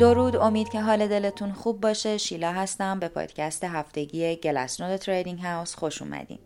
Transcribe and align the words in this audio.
درود 0.00 0.36
امید 0.36 0.68
که 0.68 0.80
حال 0.80 1.08
دلتون 1.08 1.52
خوب 1.52 1.80
باشه. 1.80 2.18
شیلا 2.18 2.52
هستم 2.52 2.98
به 2.98 3.08
پادکست 3.08 3.64
هفتگی 3.64 4.36
Glassnode 4.36 4.96
Trading 4.96 5.40
House 5.40 5.74
خوش 5.74 6.02
اومدین. 6.02 6.38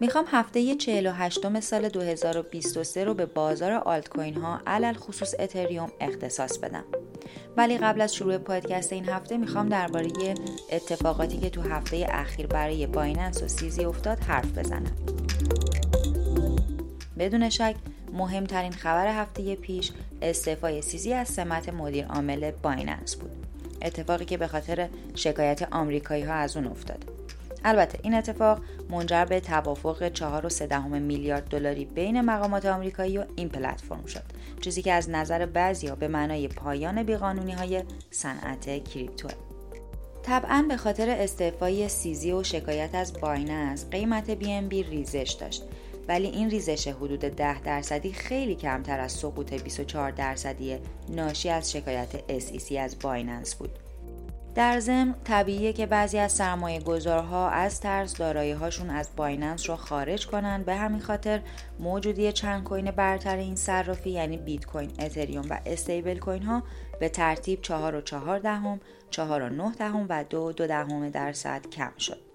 می‌خوام 0.00 0.24
هفته 0.28 0.74
48 0.74 1.60
سال 1.60 1.88
2023 1.88 3.04
رو 3.04 3.14
به 3.14 3.26
بازار 3.26 3.72
آلت 3.72 4.08
کوین 4.08 4.34
ها 4.34 4.60
علی 4.66 4.94
الخصوص 4.94 5.34
اتریوم 5.38 5.92
اختصاص 6.00 6.58
بدم. 6.58 6.84
ولی 7.56 7.78
قبل 7.78 8.00
از 8.00 8.14
شروع 8.14 8.38
پادکست 8.38 8.92
این 8.92 9.08
هفته 9.08 9.36
می‌خوام 9.36 9.68
درباره 9.68 10.08
اتفاقاتی 10.72 11.38
که 11.38 11.50
تو 11.50 11.60
هفته 11.60 12.06
اخیر 12.10 12.46
برای 12.46 12.86
Binance 12.86 13.42
و 13.42 13.48
CZ 13.48 13.84
افتاد 13.84 14.18
حرف 14.18 14.58
بزنم. 14.58 14.96
بدون 17.18 17.48
شک 17.48 17.74
مهمترین 18.14 18.72
خبر 18.72 19.06
هفته 19.06 19.56
پیش 19.56 19.92
استعفای 20.22 20.82
CZ 20.82 21.12
از 21.12 21.28
سمت 21.28 21.68
مدیر 21.68 22.06
عامل 22.06 22.50
Binance 22.50 23.16
بود. 23.16 23.30
اتفاقی 23.82 24.24
که 24.24 24.36
به 24.36 24.46
خاطر 24.46 24.88
شکایت 25.14 25.72
آمریکایی 25.72 26.22
ها 26.22 26.34
از 26.34 26.56
اون 26.56 26.66
افتاد. 26.66 27.04
البته 27.64 27.98
این 28.02 28.14
اتفاق 28.14 28.60
منجر 28.90 29.24
به 29.24 29.40
توافق 29.40 30.08
4.3 30.48 30.72
میلیارد 30.84 31.48
دلاری 31.48 31.84
بین 31.84 32.20
مقامات 32.20 32.66
آمریکایی 32.66 33.18
و 33.18 33.24
این 33.36 33.48
پلتفرم 33.48 34.06
شد 34.06 34.22
چیزی 34.60 34.82
که 34.82 34.92
از 34.92 35.10
نظر 35.10 35.46
بعضیا 35.46 35.94
به 35.94 36.08
معنای 36.08 36.48
پایان 36.48 37.02
بیقانونی 37.02 37.52
های 37.52 37.82
صنعت 38.10 38.84
crypto. 38.84 39.28
طبعا 40.22 40.64
به 40.68 40.76
خاطر 40.76 41.10
استعفای 41.10 41.88
CZ 41.88 42.32
و 42.32 42.42
شکایت 42.42 42.94
از 42.94 43.12
Binance 43.20 43.86
قیمت 43.90 44.30
BNB 44.30 44.82
ریزش 44.82 45.36
داشت. 45.40 45.62
ولی 46.08 46.26
این 46.26 46.50
ریزش 46.50 46.88
حدود 46.88 47.20
10 47.20 47.60
درصدی 47.60 48.12
خیلی 48.12 48.54
کمتر 48.54 49.00
از 49.00 49.12
سقوط 49.12 49.54
24 49.54 50.10
درصدی 50.10 50.78
ناشی 51.08 51.48
از 51.48 51.72
شکایت 51.72 52.40
SEC 52.40 52.72
از 52.72 52.98
Binance 52.98 53.54
بود. 53.54 53.78
در 54.54 54.80
ضمن 54.80 55.14
طبیعیه 55.24 55.72
که 55.72 55.86
بعضی 55.86 56.18
از 56.18 56.32
سرمایه 56.32 56.80
گذارها 56.80 57.48
از 57.50 57.80
ترس 57.80 58.16
دارایی 58.16 58.52
هاشون 58.52 58.90
از 58.90 59.08
Binance 59.16 59.70
رو 59.70 59.76
خارج 59.76 60.26
کنن 60.26 60.62
به 60.62 60.74
همین 60.74 61.00
خاطر 61.00 61.40
موجودی 61.78 62.32
چند 62.32 62.64
کوین 62.64 62.90
برتر 62.90 63.36
این 63.36 63.56
صرافی 63.56 64.10
یعنی 64.10 64.36
بیت 64.36 64.66
کوین، 64.66 64.90
اتریوم 64.98 65.46
و 65.50 65.60
stablecoin 65.66 66.42
ها 66.42 66.62
به 67.00 67.08
ترتیب 67.08 67.60
4 67.62 67.94
و 67.94 68.00
4 68.00 68.38
دهم، 68.38 68.80
4 69.10 69.42
و 69.42 69.48
9 69.48 69.72
دهم 69.72 70.06
و 70.08 70.24
2 70.24 70.52
دو 70.52 70.66
دهم 70.66 71.10
درصد 71.10 71.66
کم 71.70 71.92
شد. 71.98 72.33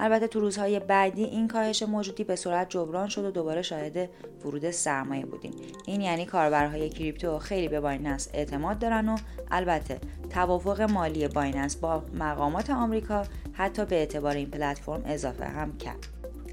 البته 0.00 0.26
تو 0.26 0.40
روزهای 0.40 0.80
بعدی 0.80 1.24
این 1.24 1.48
کاهش 1.48 1.82
موجودی 1.82 2.24
به 2.24 2.36
سرعت 2.36 2.70
جبران 2.70 3.08
شد 3.08 3.24
و 3.24 3.30
دوباره 3.30 3.62
شاهد 3.62 4.08
ورود 4.44 4.70
سرمایه 4.70 5.26
بودیم. 5.26 5.52
این 5.86 6.00
یعنی 6.00 6.26
کاربرهای 6.26 6.88
کریپتو 6.88 7.38
خیلی 7.38 7.68
به 7.68 7.80
بایننس 7.80 8.28
اعتماد 8.34 8.78
دارن 8.78 9.08
و 9.08 9.16
البته 9.50 9.98
توافق 10.30 10.80
مالی 10.80 11.28
بایننس 11.28 11.76
با 11.76 12.02
مقامات 12.18 12.70
آمریکا 12.70 13.22
حتی 13.52 13.84
به 13.84 13.96
اعتبار 13.96 14.36
این 14.36 14.50
پلتفرم 14.50 15.02
اضافه 15.06 15.44
هم 15.44 15.78
کرد. 15.78 16.06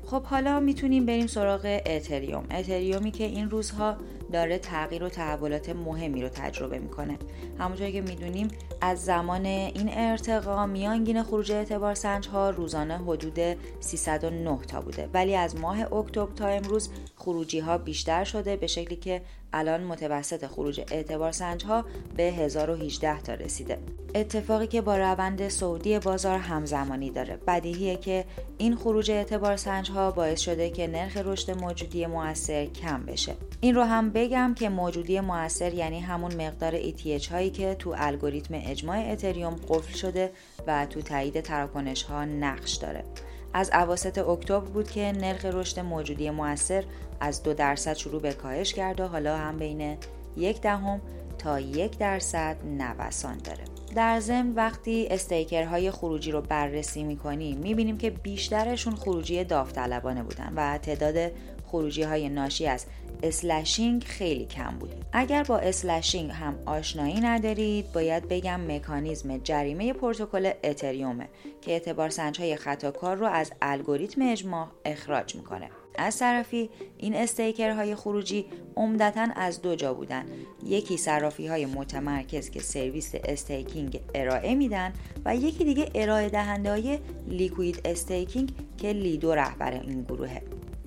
خب 0.05 0.23
حالا 0.23 0.59
می‌تونیم 0.59 1.05
بریم 1.05 1.27
سراغ 1.27 1.81
اتریوم. 1.85 2.43
اتریومی 2.51 3.11
که 3.11 3.23
این 3.23 3.49
روزها 3.49 3.97
داره 4.33 4.57
تغییر 4.57 5.03
و 5.03 5.09
تحولات 5.09 5.69
مهمی 5.69 6.21
رو 6.21 6.29
تجربه 6.29 6.79
می‌کنه. 6.79 7.17
همونطوری 7.59 7.91
که 7.91 8.01
می‌دونیم 8.01 8.47
از 8.81 9.05
زمان 9.05 9.45
این 9.45 9.89
ارتقا 9.91 10.65
میانگین 10.65 11.23
خروج 11.23 11.51
اعتبار 11.51 11.93
سنج 11.93 12.27
ها 12.27 12.49
روزانه 12.49 12.97
حدود 12.97 13.39
309 13.79 14.59
تا 14.67 14.81
بوده. 14.81 15.09
ولی 15.13 15.35
از 15.35 15.55
ماه 15.55 15.93
اکتبر 15.93 16.35
تا 16.35 16.47
امروز 16.47 16.89
خروجی 17.15 17.59
ها 17.59 17.77
بیشتر 17.77 18.23
شده 18.23 18.55
به 18.55 18.67
شکلی 18.67 18.95
که 18.95 19.21
الان 19.53 19.83
متوسط 19.83 20.45
خروج 20.47 20.81
اعتبار 20.91 21.31
سنج 21.31 21.65
ها 21.65 21.85
به 22.17 22.23
1018 22.23 23.21
تا 23.21 23.33
رسیده. 23.33 23.77
اتفاقی 24.15 24.67
که 24.67 24.81
با 24.81 24.97
روند 24.97 25.47
سعودی 25.47 25.99
بازار 25.99 26.37
همزمانی 26.37 27.11
داره. 27.11 27.37
بدیهیه 27.47 27.95
که 27.95 28.25
این 28.57 28.75
خروج 28.75 29.11
اعتبار 29.11 29.57
سنج 29.57 29.91
ها 29.91 30.11
باعث 30.11 30.39
شده 30.39 30.69
که 30.69 30.87
نرخ 30.87 31.17
رشد 31.17 31.51
موجودی 31.51 32.05
موثر 32.05 32.65
کم 32.65 33.05
بشه. 33.05 33.33
این 33.61 33.75
رو 33.75 33.83
هم 33.83 34.09
بگم 34.23 34.53
که 34.53 34.69
موجودی 34.69 35.19
موثر 35.19 35.73
یعنی 35.73 35.99
همون 35.99 36.35
مقدار 36.35 36.81
ETH 36.81 37.27
هایی 37.27 37.49
که 37.49 37.75
تو 37.75 37.95
الگوریتم 37.97 38.53
اجماع 38.53 38.97
اتریوم 38.97 39.55
قفل 39.69 39.93
شده 39.93 40.31
و 40.67 40.85
تو 40.85 41.01
تایید 41.01 41.41
تراکنش 41.41 42.03
ها 42.03 42.25
نقش 42.25 42.73
داره. 42.73 43.03
از 43.53 43.69
اواسط 43.73 44.17
اکتبر 44.17 44.59
بود 44.59 44.91
که 44.91 45.11
نرخ 45.11 45.45
رشد 45.45 45.79
موجودی 45.79 46.29
موثر 46.29 46.83
از 47.19 47.43
دو 47.43 47.53
درصد 47.53 47.93
شروع 47.93 48.21
به 48.21 48.33
کاهش 48.33 48.73
کرد 48.73 48.99
و 48.99 49.07
حالا 49.07 49.37
هم 49.37 49.57
بین 49.57 49.97
یک 50.37 50.61
دهم 50.61 51.01
تا 51.37 51.59
یک 51.59 51.97
درصد 51.97 52.57
نوسان 52.65 53.37
داره. 53.37 53.63
در 53.95 54.19
ضمن 54.19 54.53
وقتی 54.53 55.07
staker 55.11 55.71
های 55.71 55.91
خروجی 55.91 56.31
رو 56.31 56.41
بررسی 56.41 57.03
می‌کنیم 57.03 57.57
می‌بینیم 57.57 57.97
که 57.97 58.09
بیشترشون 58.09 58.95
خروجی 58.95 59.43
داوطلبانه 59.43 60.23
بودن 60.23 60.53
و 60.55 60.77
تعداد 60.77 61.31
خروجی 61.67 62.03
های 62.03 62.29
ناشی 62.29 62.67
از 62.67 62.85
slashing 63.23 64.03
خیلی 64.03 64.45
کم 64.45 64.77
بود. 64.79 65.05
اگر 65.13 65.43
با 65.43 65.57
slashing 65.57 66.31
هم 66.31 66.55
آشنایی 66.65 67.19
ندارید 67.19 67.91
باید 67.91 68.27
بگم 68.27 68.71
مکانیزم 68.71 69.37
جریمه 69.37 69.93
پروتکل 69.93 70.51
اتریومه 70.63 71.27
که 71.61 71.71
اعتبار 71.71 72.09
سنج 72.09 72.39
های 72.39 72.55
خطاکار 72.55 73.17
رو 73.17 73.25
از 73.25 73.51
الگوریتم 73.61 74.21
اجماع 74.21 74.67
اخراج 74.85 75.35
می‌کنه. 75.35 75.69
از 75.97 76.19
طرفی 76.19 76.69
این 76.97 77.15
staker 77.15 77.75
های 77.75 77.95
خروجی 77.95 78.45
عمدتا 78.75 79.27
از 79.35 79.61
دو 79.61 79.75
جا 79.75 79.93
بودن. 79.93 80.25
یکی 80.65 80.97
صرافی 80.97 81.47
های 81.47 81.65
متمرکز 81.65 82.49
که 82.49 82.59
سرویس 82.59 83.15
staking 83.23 83.99
ارائه 84.15 84.55
میدن 84.55 84.93
و 85.25 85.35
یکی 85.35 85.63
دیگه 85.63 85.89
ارائه 85.95 86.29
دهنده 86.29 86.69
های 86.71 86.99
liquid 87.27 87.81
staking 87.85 88.51
که 88.77 88.87
Lido 88.87 89.35
رهبر 89.35 89.71
این 89.71 90.03
گروهه. 90.03 90.41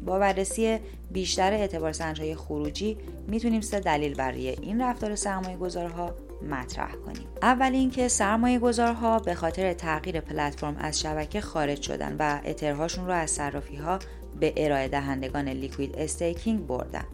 با 0.06 0.19
بررسی 0.19 0.78
بیشتر 1.11 1.53
اعتبار 1.53 1.93
سنجهای 1.93 2.37
خروجی 2.37 2.97
می‌تونیم 3.28 3.61
سه 3.61 3.81
دلیل 3.81 4.15
برای 4.15 4.49
این 4.49 4.83
رفتار 4.83 5.15
سرمایه 5.15 5.56
گذارها 5.56 6.15
مطرح 6.50 6.93
کنیم. 6.93 7.27
اول 7.43 7.72
اینکه 7.72 8.09
سرمایه 8.09 8.59
گذارها 8.59 9.19
به 9.19 9.34
خاطر 9.34 9.72
تغییر 9.72 10.21
پلتفرم 10.21 10.77
از 10.78 11.00
شبکه 11.00 11.41
خارج 11.41 11.83
شدن 11.83 12.16
و 12.19 12.41
اترهاشون 12.45 13.06
رو 13.06 13.12
از 13.12 13.31
صرافی 13.31 13.77
ها 13.77 13.99
به 14.41 14.53
ارائه 14.56 14.89
دهندگان 14.89 15.49
لیکوید 15.49 15.95
استیکینگ 15.99 16.66
بردن. 16.66 17.05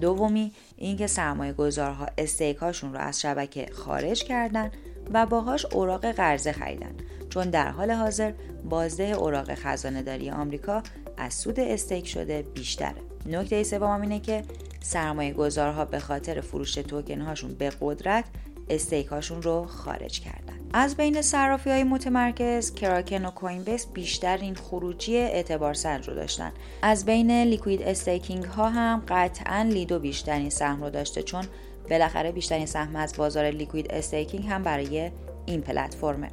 دومی 0.00 0.52
اینکه 0.76 1.06
سرمایه 1.06 1.52
گذارها 1.52 2.06
استیک 2.18 2.56
هاشون 2.56 2.92
رو 2.92 2.98
از 2.98 3.20
شبکه 3.20 3.66
خارج 3.72 4.24
کردن 4.24 4.70
و 5.12 5.26
باهاش 5.26 5.66
اوراق 5.66 6.06
قرضه 6.06 6.52
خریدن 6.52 6.94
چون 7.30 7.50
در 7.50 7.68
حال 7.68 7.90
حاضر 7.90 8.32
بازده 8.64 9.04
اوراق 9.04 9.54
خزانه 9.54 10.02
داری 10.02 10.30
آمریکا 10.30 10.82
از 11.18 11.34
سود 11.34 11.60
استیک 11.60 12.08
شده 12.08 12.42
بیشتره 12.42 12.94
نکته 13.26 13.62
سوم 13.62 14.00
اینه 14.00 14.20
که 14.20 14.42
سرمایه 14.80 15.32
گذارها 15.32 15.84
به 15.84 15.98
خاطر 15.98 16.40
فروش 16.40 16.74
توکن 16.74 17.20
هاشون 17.20 17.54
به 17.54 17.72
ندرت 17.80 18.24
stake 18.70 19.06
هاشون 19.06 19.42
رو 19.42 19.66
خارج 19.66 20.20
کردن. 20.20 20.58
از 20.72 20.96
بین 20.96 21.22
صرافی 21.22 21.70
های 21.70 21.84
متمرکز 21.84 22.74
Kraken 22.74 23.24
و 23.24 23.30
Coinbase 23.30 23.86
بیشتر 23.86 24.36
این 24.36 24.54
خروجی 24.54 25.16
اعتبار 25.16 25.74
سنج 25.74 26.08
رو 26.08 26.14
داشتن. 26.14 26.52
از 26.82 27.04
بین 27.04 27.30
liquid 27.30 27.82
staking 27.82 28.44
ها 28.44 28.68
هم 28.68 29.02
قطعا 29.08 29.68
Lido 29.72 29.98
بیشترین 29.98 30.50
سهم 30.50 30.84
رو 30.84 30.90
داشته 30.90 31.22
چون 31.22 31.44
بالاخره 31.90 32.32
بیشترین 32.32 32.66
سهم 32.66 32.96
از 32.96 33.14
بازار 33.16 33.50
liquid 33.50 33.92
staking 33.92 34.46
هم 34.46 34.62
برای 34.62 35.10
این 35.46 35.60
پلتفرمه. 35.60 36.28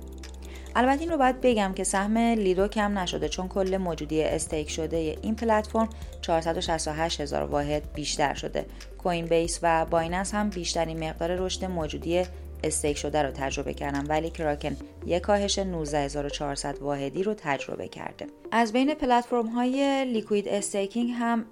البته 0.76 1.02
این 1.02 1.10
رو 1.10 1.18
باید 1.18 1.42
بگم 1.42 1.74
که 1.76 1.84
سهم 1.84 2.18
Lido 2.18 2.68
کم 2.68 3.00
نشده 3.00 3.30
چون 3.30 3.48
کل 3.48 3.78
موجودی 3.78 4.24
stake 4.24 4.70
شده 4.70 5.18
این 5.22 5.36
پلتفرم 5.36 5.90
468 6.22 7.22
هزار 7.22 7.44
واحد 7.44 7.94
بیشتر 7.94 8.34
شده. 8.34 8.66
Coinbase 8.98 9.60
و 9.62 9.86
Binance 9.86 10.34
هم 10.34 10.50
بیشترین 10.50 11.10
مقدار 11.10 11.36
رشد 11.36 11.66
موجودی 11.66 12.24
stake 12.64 12.98
شده 12.98 13.22
رو 13.22 13.32
تجربه 13.32 13.74
کردن 13.74 14.06
ولی 14.06 14.30
Kraken 14.30 14.78
یک 15.06 15.22
کاهش 15.22 15.60
19400 15.60 16.80
واحدی 16.82 17.24
رو 17.24 17.34
تجربه 17.34 17.88
کرده. 17.88 18.28
از 18.52 18.74
بین 18.74 18.94
پلتفرم 18.94 19.48
های 19.48 20.06
liquid 20.06 20.48
staking 20.48 21.12
هم 21.20 21.46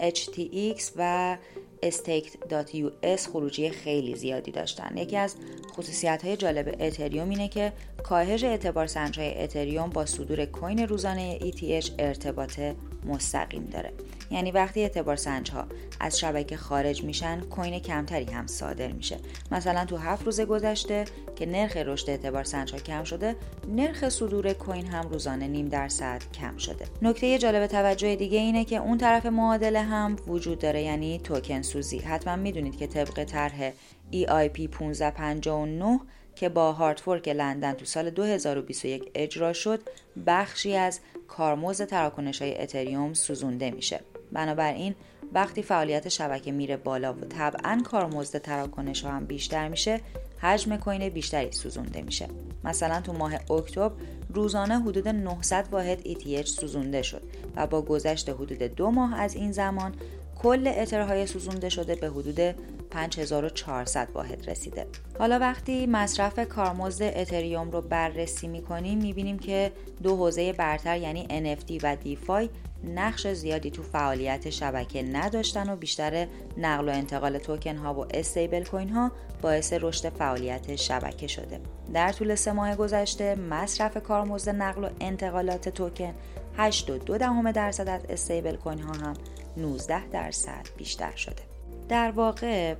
HTX 0.00 0.82
و 0.96 1.36
stake.us 1.82 3.28
خروجی 3.32 3.70
خیلی 3.70 4.14
زیادی 4.14 4.50
داشتن. 4.50 4.96
یکی 4.96 5.16
از 5.16 5.36
خصوصیت 5.72 6.24
های 6.24 6.36
جالب 6.36 6.76
اتریوم 6.80 7.28
اینه 7.28 7.48
که 7.48 7.72
کاهش 8.02 8.44
اعتبار 8.44 8.86
سنجهای 8.86 9.42
اتریوم 9.42 9.90
با 9.90 10.06
صدور 10.06 10.44
کوین 10.44 10.88
روزانه 10.88 11.38
ETH 11.38 11.90
ارتباط 11.98 12.60
مستقیم 13.06 13.64
داره. 13.64 13.92
یعنی 14.30 14.50
وقتی 14.50 14.80
اعتبار 14.80 15.16
سنج 15.16 15.50
ها 15.50 15.66
از 16.00 16.18
شبکه 16.18 16.56
خارج 16.56 17.04
میشن 17.04 17.40
کوین 17.40 17.78
کمتری 17.78 18.24
هم 18.24 18.46
صادر 18.46 18.92
میشه. 18.92 19.16
مثلا 19.50 19.84
تو 19.84 19.96
هفت 19.96 20.24
روز 20.24 20.40
گذشته 20.40 21.04
که 21.36 21.46
نرخ 21.46 21.76
رشد 21.76 22.10
اعتبار 22.10 22.44
سنج 22.44 22.72
ها 22.72 22.78
کم 22.78 23.04
شده 23.04 23.36
نرخ 23.68 24.08
صدور 24.08 24.52
کوین 24.52 24.86
هم 24.86 25.08
روزانه 25.08 25.46
نیم 25.46 25.68
درصد 25.68 26.22
کم 26.40 26.56
شده. 26.56 26.84
نکته 27.02 27.38
جالب 27.38 27.66
توجه 27.66 28.16
دیگه 28.16 28.38
اینه 28.38 28.64
که 28.64 28.76
اون 28.76 28.98
طرف 28.98 29.26
معادله 29.26 29.82
هم 29.82 30.16
وجود 30.26 30.58
داره 30.58 30.82
یعنی 30.82 31.18
توکن 31.18 31.62
سوزی. 31.62 31.98
حتما 31.98 32.36
می‌دونید 32.36 32.76
که 32.76 32.86
طبق 32.86 33.24
طرح 33.24 33.72
EIP 34.12 34.58
1559 34.58 36.00
که 36.36 36.48
با 36.48 36.72
هارتفورک 36.72 37.28
لندن 37.28 37.72
تو 37.72 37.84
سال 37.84 38.10
2021 38.10 39.10
اجرا 39.14 39.52
شد 39.52 39.80
بخشی 40.26 40.76
از 40.76 41.00
کارمزد 41.28 41.84
تراکنش 41.84 42.42
های 42.42 42.62
اتریوم 42.62 43.14
سوزونده 43.14 43.70
میشه. 43.70 44.00
بنابراین 44.32 44.94
وقتی 45.32 45.62
فعالیت 45.62 46.08
شبکه 46.08 46.52
میره 46.52 46.76
بالا 46.76 47.12
و 47.12 47.20
طبعا 47.20 47.82
کارمزد 47.84 48.38
تراکنش 48.38 49.04
ها 49.04 49.10
هم 49.10 49.26
بیشتر 49.26 49.68
میشه 49.68 50.00
حجم 50.38 50.76
کوین 50.76 51.08
بیشتری 51.08 51.52
سوزونده 51.52 52.02
میشه. 52.02 52.28
مثلا 52.64 53.00
تو 53.00 53.12
ماه 53.12 53.34
اکتبر 53.50 53.90
روزانه 54.34 54.80
حدود 54.80 55.08
900 55.08 55.68
واحد 55.72 56.00
ETH 56.00 56.46
سوزونده 56.46 57.02
شد 57.02 57.22
و 57.56 57.66
با 57.66 57.82
گذشت 57.82 58.28
حدود 58.28 58.62
دو 58.62 58.90
ماه 58.90 59.20
از 59.20 59.34
این 59.34 59.52
زمان 59.52 59.94
کل 60.42 60.72
اترهای 60.76 61.26
سوزونده 61.26 61.68
شده 61.68 61.94
به 61.94 62.08
حدود 62.08 62.54
5400 62.92 64.08
واحد 64.14 64.50
رسیده. 64.50 64.86
حالا 65.18 65.38
وقتی 65.38 65.86
مصرف 65.86 66.38
کارمزد 66.38 67.02
اتریوم 67.02 67.70
رو 67.70 67.80
بررسی 67.80 68.48
می‌کنیم 68.48 68.98
می‌بینیم 68.98 69.38
که 69.38 69.72
دو 70.02 70.16
حوزه 70.16 70.52
برتر 70.52 70.98
یعنی 70.98 71.26
NFT 71.28 71.80
و 71.82 71.96
دیفای 71.96 72.50
نقش 72.84 73.26
زیادی 73.26 73.70
تو 73.70 73.82
فعالیت 73.82 74.50
شبکه 74.50 75.02
نداشتن 75.02 75.70
و 75.70 75.76
بیشتر 75.76 76.26
نقل 76.56 76.88
و 76.88 76.92
انتقال 76.92 77.38
توکن 77.38 77.76
ها 77.76 77.94
و 77.94 78.06
استیبل 78.10 78.64
کوین 78.64 78.88
ها 78.88 79.12
باعث 79.42 79.72
رشد 79.72 80.08
فعالیت 80.08 80.76
شبکه 80.76 81.26
شده. 81.26 81.60
در 81.94 82.12
طول 82.12 82.34
سه 82.34 82.52
ماه 82.52 82.76
گذشته 82.76 83.34
مصرف 83.34 83.96
کارمزد 83.96 84.50
نقل 84.50 84.84
و 84.84 84.88
انتقالات 85.00 85.68
توکن 85.68 86.14
8.2 86.58 87.52
درصد 87.52 87.88
از 87.88 88.02
استیبل 88.08 88.56
کوین 88.56 88.78
ها 88.78 88.92
هم 88.92 89.14
19 89.56 90.08
درصد 90.08 90.66
بیشتر 90.76 91.16
شده. 91.16 91.51
در 91.88 92.10
واقع 92.10 92.74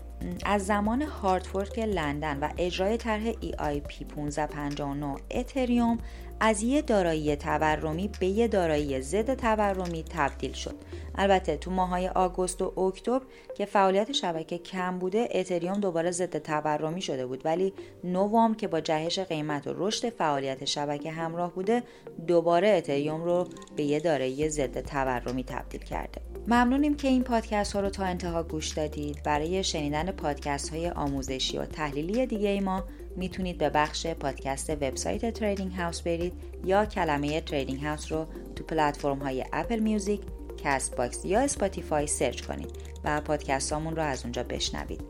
از 0.44 0.66
زمان 0.66 1.02
هارتفورک 1.02 1.78
لندن 1.78 2.38
و 2.38 2.48
اجرای 2.58 2.96
طرح 2.96 3.32
EIP 3.32 4.02
1559 4.16 5.16
اتریوم 5.30 5.98
از 6.44 6.62
یه 6.62 6.82
دارایی 6.82 7.36
تورمی 7.36 8.10
به 8.20 8.26
یه 8.26 8.48
دارایی 8.48 9.00
ضد 9.00 9.34
تورمی 9.34 10.04
تبدیل 10.08 10.52
شد. 10.52 10.74
البته 11.14 11.56
تو 11.56 11.70
ماهای 11.70 12.08
آگوست 12.08 12.62
و 12.62 12.80
اکتبر 12.80 13.20
که 13.56 13.64
فعالیت 13.64 14.12
شبکه 14.12 14.58
کم 14.58 14.98
بوده 14.98 15.28
اتریوم 15.34 15.80
دوباره 15.80 16.10
ضد 16.10 16.38
تورمی 16.38 17.02
شده 17.02 17.26
بود. 17.26 17.42
ولی 17.44 17.72
نوام 18.04 18.54
که 18.54 18.68
با 18.68 18.80
جهش 18.80 19.18
قیمت 19.18 19.66
و 19.66 19.74
رشد 19.76 20.08
فعالیت 20.10 20.64
شبکه 20.64 21.10
همراه 21.10 21.54
بوده 21.54 21.82
دوباره 22.26 22.68
اتریوم 22.68 23.24
رو 23.24 23.48
به 23.76 23.82
یه 23.82 24.00
دارایی 24.00 24.48
ضد 24.48 24.80
تورمی 24.80 25.44
تبدیل 25.44 25.80
کرده. 25.80 26.20
ممنونیم 26.46 26.96
که 26.96 27.08
این 27.08 27.22
پادکست 27.22 27.72
ها 27.72 27.80
رو 27.80 27.90
تا 27.90 28.04
انتها 28.04 28.42
گوش 28.42 28.68
دادید. 28.68 29.22
برای 29.22 29.64
شنیدن 29.64 30.12
پادکست 30.12 30.68
های 30.68 30.90
آموزشی 30.90 31.58
و 31.58 31.64
تحلیلی 31.64 32.26
دیگه 32.26 32.48
ای 32.48 32.60
ما 32.60 32.84
می‌تونید 33.16 33.58
به 33.58 33.70
بخش 33.70 34.06
پادکست 34.06 34.70
وبسایت 34.70 35.34
Trading 35.34 35.72
House 35.72 36.02
برید 36.02 36.32
یا 36.64 36.86
کلمه 36.86 37.40
Trading 37.40 37.84
House 37.84 38.12
رو 38.12 38.26
تو 38.56 38.64
پلتفرم 38.64 39.18
های 39.18 39.44
Apple 39.52 39.78
Music، 39.78 40.20
Castbox 40.56 41.24
یا 41.24 41.40
Spotify 41.40 42.06
search 42.06 42.42
کنید 42.42 42.70
و 43.04 43.20
پادکست 43.20 43.72
هامون 43.72 43.96
رو 43.96 44.02
از 44.02 44.22
اونجا 44.22 44.42
بشنوید. 44.42 45.00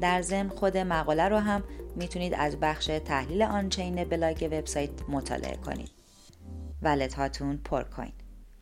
در 0.00 0.22
ضمن 0.22 0.48
خود 0.48 0.76
مقاله 0.76 1.28
رو 1.28 1.36
هم 1.36 1.64
می‌تونید 1.96 2.34
از 2.34 2.56
بخش 2.60 2.86
تحلیل 2.86 3.42
on-chain 3.42 4.04
blog 4.04 4.48
وبسایت 4.52 4.90
مطالعه 5.08 5.56
کنید. 5.56 5.90
wallet 6.82 7.14
هاتون 7.14 7.56
پر 7.56 7.82
کوین. 7.82 8.12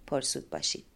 پرسود 0.07 0.51
باشید. 0.51 0.94